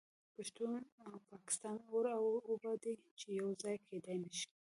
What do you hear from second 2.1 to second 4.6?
او اوبه دي چې یو ځای کیدای نشي